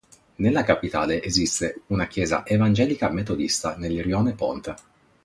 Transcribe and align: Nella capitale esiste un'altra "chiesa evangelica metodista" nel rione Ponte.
Nella 0.37 0.63
capitale 0.63 1.21
esiste 1.21 1.81
un'altra 1.89 2.11
"chiesa 2.11 2.45
evangelica 2.47 3.11
metodista" 3.11 3.75
nel 3.77 4.01
rione 4.03 4.33
Ponte. 4.33 4.75